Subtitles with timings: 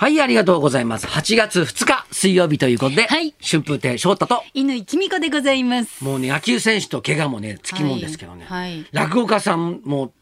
[0.00, 1.08] はい、ありがとうございます。
[1.08, 6.04] 8月2日水曜日ということで、はい春風亭昇太と、乾きみこでございます。
[6.04, 10.12] もうね、野球選手と怪我もね、つきもんですけどね、はいはい落語家さんも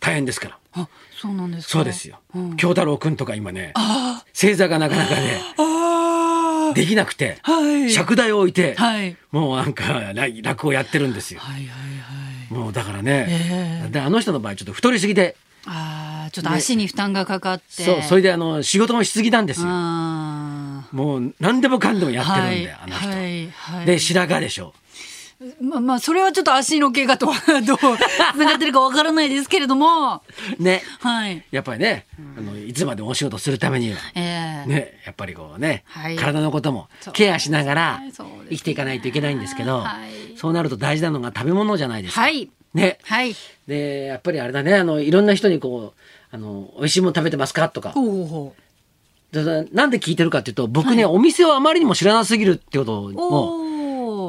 [0.00, 0.58] 大変ですから。
[0.72, 0.88] あ、
[1.20, 1.72] そうなんですか？
[1.72, 2.56] そうですようん。
[2.56, 3.74] 京太郎くんとか今ね、
[4.32, 11.40] 正座がなかなかね、あできなくて、はい尺台を置いて、はいもうなんか来落語やってるんですよ。
[11.40, 11.74] はいはいは
[12.50, 12.54] い。
[12.54, 15.36] もうだからね、ええであの人の場合ちょっと太りすぎて、
[15.66, 17.84] ああ、ちょっと足に負担がかかって。
[17.84, 19.66] そう、それであの仕事もしすぎなんですよ。
[19.68, 23.08] あもう何でもかんでもやってるんで、はいあの人。
[23.08, 24.74] はいはいで、白髪でしょ。
[25.42, 30.22] ーまあまあ、それはちょっと足の怪我とはどう繋がってるかわからないですけれども。
[30.58, 30.82] ね。
[31.00, 31.42] はい。
[31.50, 38.00] やっぱりね、あのいつまでもお仕事するためには、ええね、やっぱりこうね、はい体のこともそうケアしながら
[38.50, 42.22] 生きていかないといけないんですけど、はいそうなると大事なのが食べ物じゃないですか。
[42.22, 42.48] はい。
[42.72, 42.98] ね。
[43.02, 43.34] はい。
[43.66, 46.00] で、やっぱりあれだね、あの、いろんな人にこう、
[46.32, 47.68] あの、美味しいもの食べてますか？
[47.68, 47.90] とか。
[47.90, 48.54] ほうほうほ
[49.32, 53.14] でなんで聞いてるかっていうと、僕ね、お店をあまりにも知らなすぎるってことう。
[53.16, 53.66] を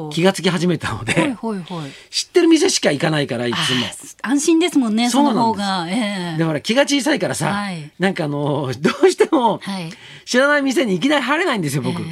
[0.06, 1.90] おー気がつき始めたので、はいはいはい。
[2.10, 3.86] 知ってる店しか行かないから、いつも。
[4.22, 5.86] 安心ですもんね、その方が。
[5.88, 9.90] ええでほら気が小さいからさ、はいなんかあの どうしてもはい
[10.24, 12.00] 知らない店にいきなり入れないんですよ僕。
[12.02, 12.04] え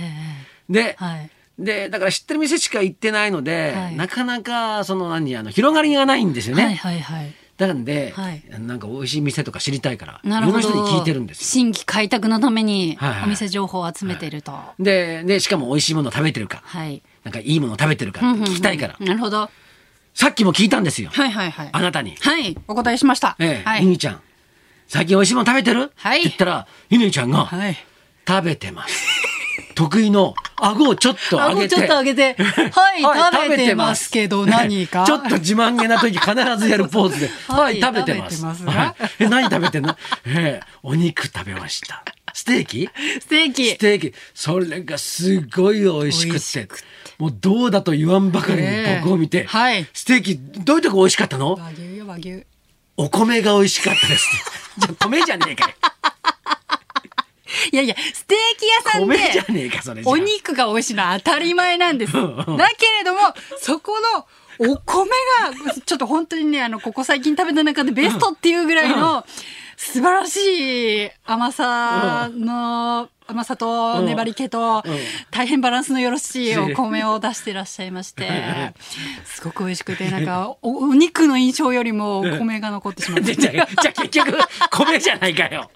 [0.69, 1.31] で、えはい。
[1.59, 6.65] でだから知ってる店しか行ってないので、はいなかなかその何あの広がりがないんですよね。
[6.65, 7.33] はいはいはい。
[7.61, 10.29] だからで、はいなんか美味しい店とか知りたいからい。
[10.29, 11.45] ろんな人に聞いてるんですよ。
[11.45, 14.51] 新規開拓のためにはいはいお店情報を集めてると。
[14.51, 17.03] はででしかも美味しいもの食べてるかい。
[17.23, 19.51] なんかいいもの食べてるか聞きたいから、なるほど。
[20.15, 21.69] さっきも聞いたんですよ、はいはいはい。
[21.71, 22.17] あなたに。
[22.19, 22.57] はい。
[22.67, 23.37] お答えしました。
[23.39, 23.85] ええ、はい。
[23.85, 24.23] ゆにちゃん
[24.89, 27.77] 最近美味しいもの食べてる、はいって言ったらゆにちゃんが、はい。
[28.27, 29.07] 食べてます。
[29.77, 31.75] 得意の顎をちょっと上げて。
[31.77, 33.03] 顎ちょっと上げて はい
[33.43, 35.05] 食べてますけど何か？
[35.07, 37.31] ちょっと自慢げな時必ずやるポーズで。
[37.49, 38.45] は、はいい食べてます。
[38.45, 39.97] はいえ、何食べてんの？
[40.27, 42.05] ええお肉食べました。
[42.33, 42.89] ステーキ？
[43.21, 43.79] ステーキス。
[43.79, 44.15] テーキ。
[44.35, 46.69] それがすごい美味しくって。
[47.19, 48.69] もうどうだと言わんばかりに
[49.03, 51.53] 僕を見て、ええはいステーキどういうとこ美味しかったの？
[51.55, 52.45] 和牛よ和牛。
[52.97, 54.29] お米が美味しかったです。
[54.79, 55.75] じゃあ米じゃねえかよ。
[57.73, 59.53] いやいや、ステーキ屋さん米じゃで。
[59.53, 62.13] ねえか、それじゃあお肉が美味しいのは当たり前なんです。
[62.13, 63.21] だけれども、
[63.59, 64.27] そこの
[64.61, 65.11] お米
[65.65, 69.25] が、ちょっと本当にね、あの、ここ最近食べた中でベストっていうぐらいの、
[69.77, 74.83] 素晴らしい甘さの、甘さと粘り気と
[75.31, 78.29] 大変バランスのよろしいお米を出していらっしゃいまして、
[79.25, 83.35] すごく美味しくて、なんか、おお肉の印象よりもお米が残ってしまって。
[83.37, 84.39] じゃあ、じゃあ結局、
[84.71, 85.71] 米じゃないかよ。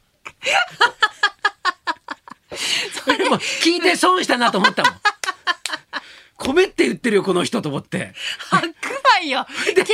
[3.19, 4.95] でも、聞いて損したなと思ったもん。
[6.39, 8.13] 米って言ってるよ、この人と思って。
[8.51, 8.75] 白
[9.21, 9.87] 米よ結局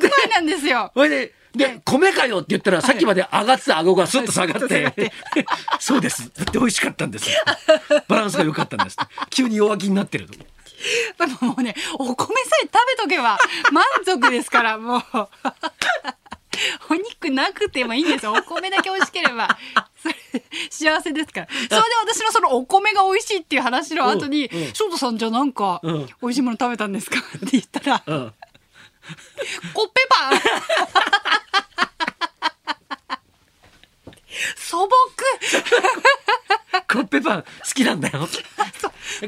[0.00, 5.12] 白米なんですよそれで、で、米かよって言ったら、さっきまで上がってた顎がスッと下がって、
[5.80, 6.30] そうです。
[6.34, 7.30] だって美味しかったんです。
[8.08, 8.96] バランスが良かったんです。
[9.30, 10.26] 急に弱気になってる。
[10.28, 10.36] で
[11.40, 13.38] ももうね、お米さえ食べとけば
[13.72, 15.02] 満足ですから、もう。
[16.90, 18.32] お肉なくてもいいんですよ。
[18.32, 19.58] お米だけ美味しければ。
[20.70, 21.46] 幸せですから。
[21.48, 21.76] それで
[22.14, 27.18] 私のそのお米が美味しいっていう話の後にうんうん、翔太さんじゃあなんかうん、美味しいもの食べたんですか？
[27.36, 28.34] って言ったら、うん。
[29.72, 30.40] コッペパン
[34.56, 34.88] 素朴
[36.88, 38.28] コッペパン好きなんだよ。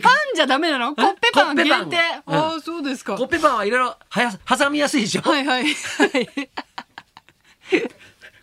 [0.02, 0.94] パンじゃダメなの？
[0.94, 3.16] コッペパンコッペパン限定うんああ、そうですか。
[3.16, 5.22] コッペパンはいろいろはや挟みやすいでしょ？
[5.22, 5.64] はいはい。
[5.64, 6.50] はい。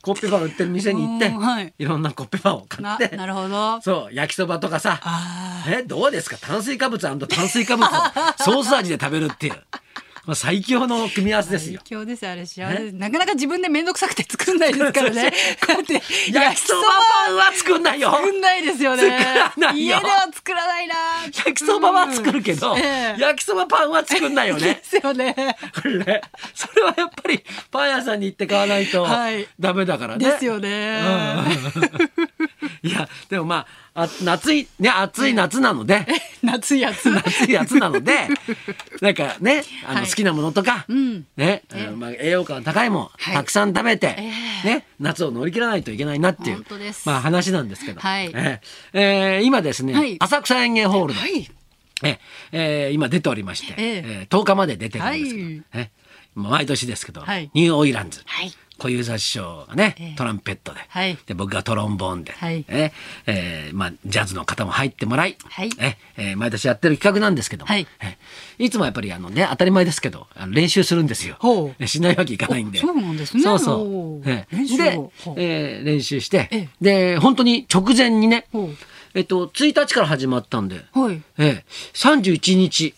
[0.06, 1.74] コッペパン売ってる店に行って、うんはい。
[1.80, 3.82] いろんなコッペパンを買なって、なるほど。
[3.82, 6.38] そう、焼きそばとかさ、あえ、どうですか？
[6.38, 7.18] 炭水化物炭
[7.50, 7.90] 水化物を
[8.38, 9.56] ソース味で食べるっていう。
[10.26, 11.80] まあ最強の組み合わせですよ。
[11.84, 15.32] 最強ですよあれ幸せなかなか自分で面倒くさくて作んないですからね。
[15.68, 15.94] だって
[16.32, 16.82] 焼きそば
[17.28, 18.12] パンは作んないよ。
[18.12, 19.04] 作んないですよね。
[19.04, 19.72] よ。
[19.74, 20.96] 家では作らないな。
[21.34, 22.80] 焼きそばは作るけど、うん。
[22.80, 24.82] ええ焼きそばパンは作んないよでね。
[24.84, 25.36] すよね。
[25.82, 26.22] これね、
[26.54, 29.48] それはやっぱりパン屋さんに行って買わないとはい。
[29.60, 30.26] ダメだからね。
[30.28, 31.02] ですよね
[32.86, 33.66] いや、でもま
[33.96, 36.06] あ、あ夏い、ね、暑い夏なので、
[36.44, 38.28] 夏やつ暑い夏なので、
[39.02, 40.08] なんかね、あのはい。
[40.08, 41.26] 好きなものとか、ん。
[41.36, 43.36] ね、あのまあ、栄養価の高いもん、はい。
[43.36, 47.08] たくさん食べて、えね、夏を乗り切らないといけないなっていう本当です。
[47.08, 48.26] まあ話なんですけど、はい。
[48.28, 48.60] えー
[48.94, 50.18] えー今ですね、はい。
[50.20, 51.50] 浅草園芸ホールで、はい。
[52.04, 52.20] え
[52.52, 54.04] えー今出ておりまして、ええ。
[54.06, 55.64] えー10日まで出てるんですけど、はい。
[55.74, 55.90] え
[56.36, 57.50] 毎年ですけど、はい。
[57.54, 60.16] ニューオイランズ、はい小遊三師匠がね、ええ。
[60.18, 61.18] トランペットで,、はい。
[61.26, 62.66] で僕がトロンボーンで、はい。
[62.68, 62.92] え
[63.26, 63.70] え。
[63.74, 65.70] ーまあ、ジャズの方も入ってもらい、はい。
[65.80, 66.34] ええ。
[66.34, 67.88] ー毎年やってる企画なんですけども、はい。
[68.02, 68.18] え
[68.58, 71.38] いつもやっぱりあの、ね、当たり前ですけどあの練習するんですよ。
[71.86, 72.80] しないわけいかないんで。
[72.80, 73.44] おそうなんですね。
[73.44, 74.56] そうそおう、ええ。
[74.56, 74.78] 練習を。
[74.78, 78.46] でえー練習して、えで本当に直前にね
[79.14, 81.22] えっと、1日から始まったんで、はい。
[81.38, 82.94] ええ、31日、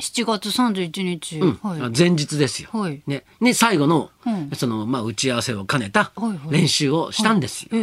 [0.00, 1.38] 7月31日。
[1.40, 1.92] うんはい。
[1.96, 2.70] 前日ですよ。
[2.72, 7.70] はいね、ね最後の、うんそのまあ打ち合わせを兼ねたはいはい練習をしたんですよ。
[7.72, 7.78] え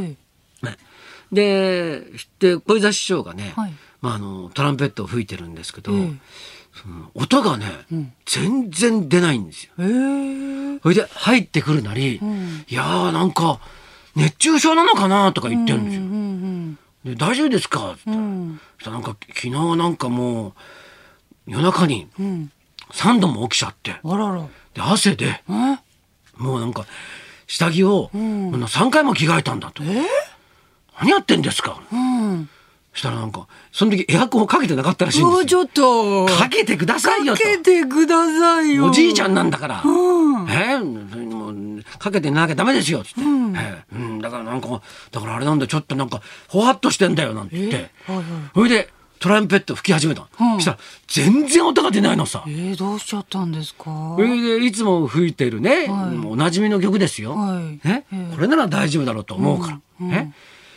[0.63, 0.65] え。
[0.65, 0.77] ね
[1.31, 2.01] で、
[2.39, 6.12] で小遊三師匠がね、はいまああのトランペットを吹いてるんですけど、ええ
[6.73, 7.67] その音がね、
[8.25, 9.71] 全然出ないんですよ。
[9.79, 10.79] ええ。
[10.83, 13.59] それで入ってくるなり、んいやーなんか
[14.15, 16.01] 熱中症なのかなとか言ってるんですよ。
[16.01, 20.53] うんで大丈夫ですかって言ったらなんか昨日なんかもう
[21.47, 22.25] 夜中にうん。
[22.25, 22.51] うん。
[22.92, 24.47] 3度も起きちゃってあらら。
[24.74, 25.80] で汗でえ？
[26.38, 26.86] もうなんか
[27.47, 29.81] 下着を、ん3回も着替えたんだと。
[31.00, 31.81] 何やってんですか？
[31.92, 32.50] うん。
[32.94, 35.31] そしたらなんかその時エアコンをかけてなかったらしいんですよ。
[35.31, 36.27] もうちょっと。
[36.27, 37.42] かけてくださいよと。
[37.44, 38.88] かけてくださいよ。
[38.88, 39.81] おじいちゃんなんだから。
[39.83, 40.50] うん。
[40.50, 40.77] え？
[40.77, 41.50] ーも
[41.80, 43.24] うかけてなきゃダメですよっつって、え？
[43.24, 44.81] ーうん、だからなんか
[45.12, 48.89] だからあれなんだちょっとなんかほわっとしてんだよなんて言ってはいはいそれで
[49.19, 50.57] トランペット吹き始めたの、うん。
[50.57, 50.77] そしたら
[51.07, 52.44] 全然音が出ないのさ。
[52.47, 54.17] えー、どうしちゃったんですか？
[54.62, 56.17] いつも吹いてるね、はい。
[56.25, 57.63] おなじみの曲ですよ、はい。
[57.88, 60.09] ねええこれなら大丈夫だろうと思うから、うん。
[60.09, 60.33] ね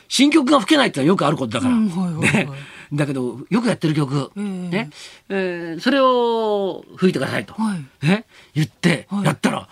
[0.08, 2.46] 新曲が吹けないってのはよくあることだから、うんはいはいはい。
[2.46, 2.48] ね。
[2.94, 4.90] だけどよくやってる曲、ええね。
[5.28, 8.06] えーそれを吹いてくださいと、はい。
[8.06, 8.24] ね、
[8.54, 9.24] 言ってはい。
[9.24, 9.68] やったら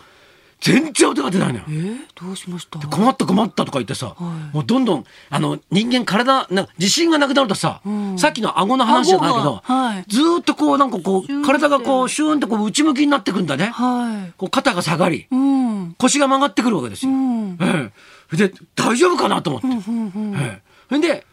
[0.66, 1.72] 全然音が出ないのよえ。
[1.72, 2.78] ー、どうしました？
[2.80, 4.14] 困った困ったとか言ってさ、は
[4.52, 14.32] いもうどんどんあの人間体な自信がなくなるとさ、んさっきの顎の話じゃないけど、はいずーっとこうなんかこう体がこうシューンとこう内向きになってくんだね、はい。
[14.36, 15.94] こう肩が下がりうん。
[15.98, 17.12] 腰が曲がってくるわけですよ。
[17.12, 17.58] うん。
[17.60, 17.92] え
[18.32, 21.24] えで大丈夫かなと思って、うんうんええで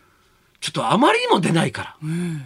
[0.60, 2.44] ちょっとあまりにも出ないからうん。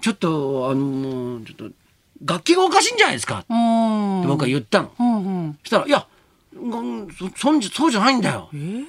[0.00, 1.74] ちょっとあのちょっと
[2.22, 4.26] 楽器がおかしいんじゃないですかってうん。
[4.28, 4.92] 僕は言ったの。
[4.98, 5.58] うんうん。
[5.62, 6.06] そしたら「いや
[6.54, 8.84] うんそそんじそうじゃないんだよえー、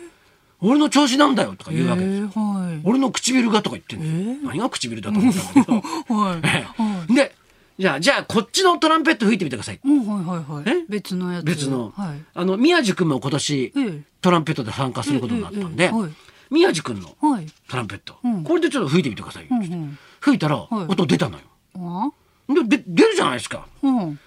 [0.62, 2.25] 俺の調子なんだよ」とか言うわけですよ。
[2.25, 2.81] えー、はい。
[2.83, 7.13] 俺の唇がとか言ってんの、え何が唇だと思ったんだけどはい。
[7.13, 7.36] で
[7.77, 10.63] じゃあじゃあこっちのトランペット吹いてみてくださいうん、はいはいはい。
[10.81, 10.86] え？
[10.88, 11.45] 別のやつ。
[11.45, 12.24] 別の、はい。
[12.33, 15.92] あの宮地君も今年ええトランペットで参加することになったんで、
[16.50, 17.48] 宮地君のはい。
[17.68, 19.98] トランペット、うんこれでちょっと吹いてみてくださいよ、うんうん。
[20.22, 21.44] 吹いたらい音出たのよ、
[21.75, 22.12] あ？
[22.48, 23.66] でで出るじゃないですか。
[23.82, 24.20] うん。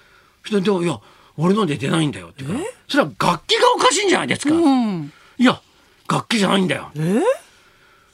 [0.47, 0.99] それでいや
[1.37, 2.71] 俺ので出ないんだよって言うから。
[2.89, 5.13] それは楽器がおかしいんじゃないですか、うん。
[5.39, 5.61] いや
[6.11, 6.91] 楽器じゃないんだよ。
[6.97, 7.21] え？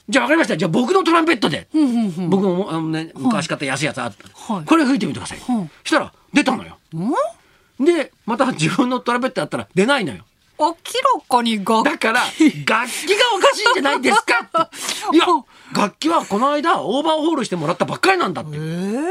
[0.07, 0.57] じゃあ分かりました。
[0.57, 2.29] じゃあ僕のトランペットで、うんうんうん。
[2.29, 4.65] 僕もあの、ね、昔買った安いやつあった、はい。
[4.65, 6.77] これ吹いてみてください、はいそしたら出たのよ。
[7.79, 7.85] うん？
[7.85, 10.23] でまた自分のトランペットやったら出ないのよ。
[10.57, 10.75] 明ら
[11.27, 12.85] かに楽だから楽器が
[13.35, 14.69] おかしいんじゃないですか
[15.13, 15.25] いや
[15.75, 18.51] 楽器はこの間オーバーホールしてもらったばっかりなんだって。
[18.55, 19.03] えー、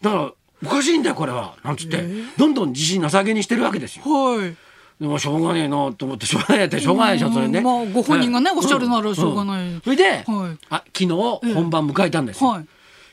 [0.00, 0.32] だから
[0.62, 1.56] おかしいんだよこれは。
[1.64, 2.04] なんつって。
[2.36, 4.04] どんどん自信なさげにしてるわけですよ。
[4.04, 4.56] はい。
[5.00, 7.60] でもしょうがねえなと思ってしょうがないってしょうがないでしょそれね。
[7.60, 8.58] うんまあご本人がねうん。
[8.58, 9.66] おっしゃるならしょうがない。
[9.66, 9.80] ん。
[9.80, 10.24] それで、はい。
[10.68, 12.66] あ昨日本番迎えたんですよ、はい。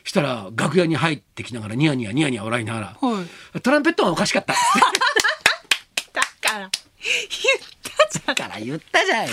[0.04, 3.22] したら楽屋に入ってきながらニヤニヤニヤニヤ笑いながら、は
[3.54, 3.60] い。
[3.60, 4.52] トランペットはおかしかった
[6.12, 8.26] だから、言ったじゃん。
[8.26, 9.32] だから言ったじゃんよ。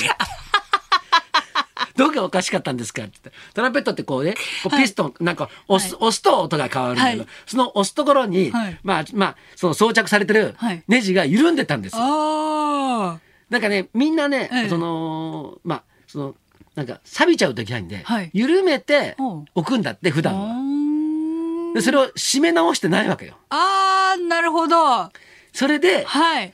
[1.98, 12.02] どこがおかしかったんですかって言ってトランペットってこうねこうピストン、なんか押す,、押すと音が変わるんだけど、はいその押すところに、はいまあまあその装着されてるはいネジが緩んでたんですよ。
[12.02, 13.20] あ
[13.50, 16.36] なんかねみんなね、ええそのまあその
[16.76, 19.16] なんか錆びちゃう時ないんで、はい緩めて
[19.54, 20.22] 置くんだって普あ。
[20.24, 20.48] 段は。
[20.50, 23.36] ーでそれを締め直してないわけよ。
[23.50, 24.82] あー、なるほど。
[24.84, 25.12] は
[25.52, 26.06] それで、い。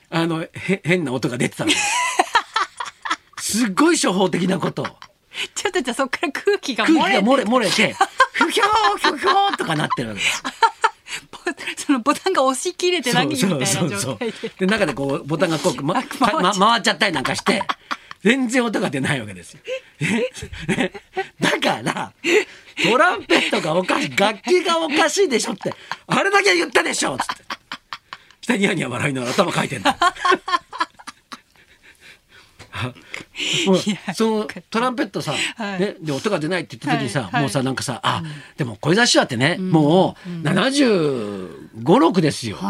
[0.10, 1.72] あのへ変な音が出てたの。
[3.39, 4.88] すっごい処方的なことを。
[5.56, 7.96] ちょっとじゃあそっから空気が空漏れが漏れ漏れて、
[8.34, 10.44] ふひょーひょひょーとかなってるわけです。
[11.32, 11.40] ボ
[11.78, 14.50] そのボタンが押し切れてないみたいな状態で。
[14.60, 17.64] で中でこうボタンがこう、まあ回っま、回っちゃったりなんかして
[18.24, 19.60] 全然音が出ないわけですよ。
[20.70, 20.92] え
[21.40, 22.14] だから
[22.84, 25.74] トランペットがおかしい楽器がおかしいでしょって
[26.08, 27.44] あれだけ言ったでしょっつって。
[28.42, 29.98] 下ニヤニヤ笑いながら頭かいてんだ。
[34.13, 35.79] そのトランペットさ、はい。
[35.79, 38.24] ね、で音が出ないって言った時にさ、もうさなんかさあ、
[38.57, 41.50] でも小枝師匠ってね、もう75、
[41.83, 42.57] 6ですよ。
[42.57, 42.63] こ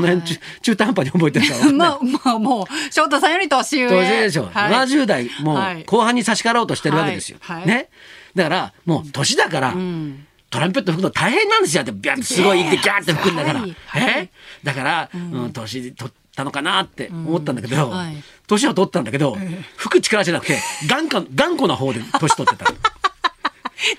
[0.00, 1.72] の辺、中中途半端に覚えてるから。
[1.72, 3.88] まあまあもう翔太さんより年上。
[3.88, 4.72] 当然でしょ、はい。
[4.72, 5.82] 70代もはい。
[5.82, 7.38] う後半に差し掛ろうとしてるわけですよ。
[7.64, 7.88] ね、
[8.34, 10.26] だからもう年だから、ん。
[10.50, 11.84] トランペット吹くの大変なんですよ。
[11.84, 13.64] ってビャッてすごいギャーって吹くんだから。
[13.94, 14.28] え
[14.64, 18.16] だから、うん年とたのかなって思ったんだけど、うんはい。
[18.46, 19.36] 年は取ったんだけど、
[19.76, 20.58] 吹く力じゃなくて
[20.88, 22.66] 頑固頑固な方で年取ってた。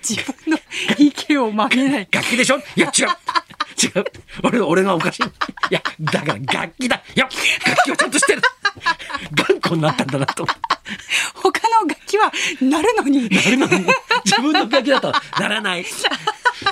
[0.07, 0.57] 自分の
[0.97, 2.07] 意見を曲げない。
[2.11, 2.57] 楽器でしょ？
[2.75, 3.07] いや違う。
[3.83, 4.05] 違う。
[4.43, 5.23] 俺俺がおかしい。
[5.23, 5.27] い
[5.71, 6.97] やだから楽器だ。
[7.15, 8.41] いや楽器はちゃんとしてる。
[9.33, 10.45] 頑固になったんだなと
[11.35, 13.29] 他の楽器はなるのに。
[13.29, 13.85] なるのに。
[14.25, 15.85] 自分の楽器だとならない。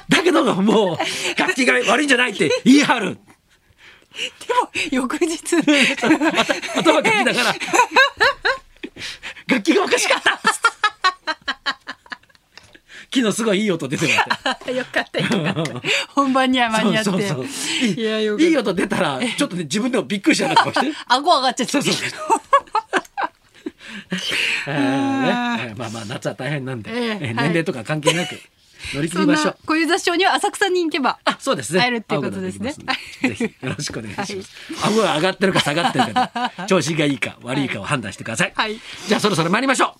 [0.08, 3.18] だけどもう楽器が悪いんじゃないって言い張る
[4.48, 5.40] でも、翌日。
[6.76, 7.56] 頭楽器だから
[9.48, 10.40] 楽器がおかしかった
[13.12, 15.82] 昨日すごいいい音出てもらってよかったよかった。
[16.10, 17.10] 本番には間に合って。
[17.10, 17.46] そうそうそう
[17.88, 21.72] いいいいい音出たらちょっとね自分でもびっくりしたな顔して 顎上がっちゃった。
[21.72, 21.94] そうそう
[24.70, 28.40] まあまあ夏は大変なんで、えええーはい年齢とか関係なく
[28.94, 29.46] 乗り切りましょう。
[29.48, 31.18] な小遊三師匠には浅草に行けば。
[31.40, 31.80] あ、そうですね。
[31.80, 32.74] 会えるっていうことですね
[33.22, 34.50] ぜひよろしくお願いします。
[34.86, 38.52] 顎が上がってるか下がってるかで、調子がいいか悪いかを判断してください。
[38.56, 39.96] はいじゃあそろそろ参りましょ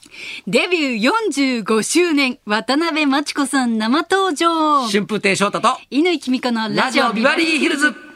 [0.48, 4.90] デビュー45周年、渡辺真知子さん生登場う。。
[4.90, 8.09] 春風亭昇太と乾きみかのララジオビバリーヒルズ。